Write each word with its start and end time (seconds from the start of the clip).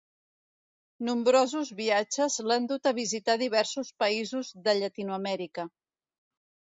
Nombrosos 1.09 1.69
viatges 1.81 2.39
l'han 2.51 2.65
dut 2.71 2.91
a 2.93 2.95
visitar 3.01 3.37
diversos 3.43 3.95
països 4.05 4.51
de 4.65 4.75
Llatinoamèrica. 4.81 5.67